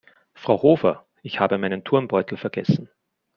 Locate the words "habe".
1.39-1.59